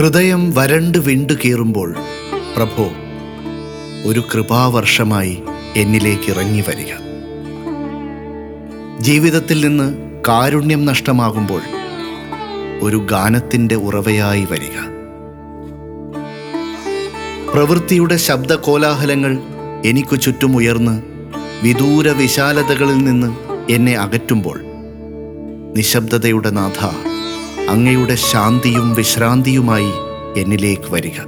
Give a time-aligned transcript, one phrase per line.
[0.00, 1.94] ഹൃദയം വരണ്ട് വിണ്ടു കീറുമ്പോൾ
[2.56, 2.90] പ്രഭോ
[4.04, 5.42] ഒരു കൃപാവർഷമായി
[5.76, 6.92] എന്നിലേക്ക് ഇറങ്ങി വരിക.
[9.00, 9.96] ജീവിതത്തിൽ നിന്ന്
[10.28, 11.62] കാരുണ്യം നഷ്ടമാകുമ്പോൾ
[12.80, 14.76] ഒരു ഗാനത്തിന്റെ ഉറവയായി വരിക.
[17.52, 19.38] പ്രവൃത്തിയുടെ ശബ്ദ കോലാഹലങ്ങൾ
[19.84, 21.02] എനിക്കു ചുറ്റുമുയർന്ന്
[21.62, 23.36] വിദൂര വിശാലതകളിൽ നിന്ന്
[23.72, 24.60] എന്നെ അകറ്റുമ്പോൾ
[25.76, 27.09] നിശബ്ദതയുടെ നാഥ
[27.70, 29.90] അങ്ങയുടെ ശാന്തിയും വിശ്രാന്തിയുമായി
[30.36, 31.20] എന്നിലേക്ക് വരിക.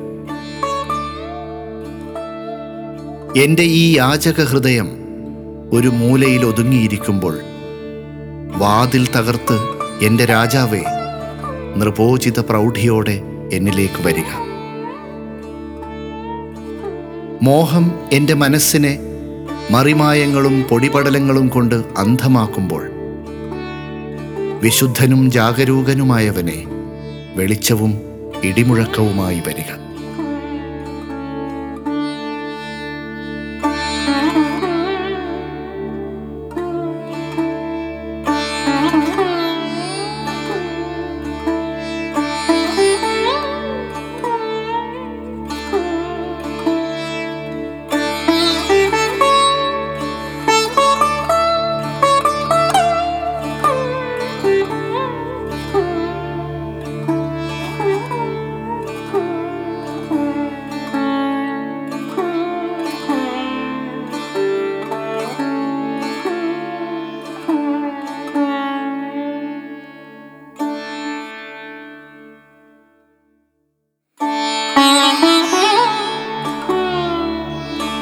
[3.37, 4.89] എന്റെ ഈ യാചക ഹൃദയം
[5.73, 7.39] ഒരു മൂലയിൽ ഒതുങ്ങിയിരിക്കുമ്പോൾ
[8.57, 9.59] വാതിൽ തകർത്ത്
[10.05, 10.83] എന്റെ രാജാവേ
[11.77, 14.31] നിർബോചിത പ്രൗഢിയോടെ എന്നിലേക്ക് വരിക.
[17.43, 18.99] മോഹം എന്റെ മനസ്സിനെ
[19.71, 22.92] മറിമായങ്ങളും പൊടിപടലങ്ങളും കൊണ്ട് അന്ധമാക്കുമ്പോൾ
[24.63, 26.59] വിശുദ്ധനും ജാഗരൂകനുമായവനെ
[27.37, 27.93] വെളിച്ചവും
[28.45, 29.71] ഇടിമുഴക്കവുമായി വരിക.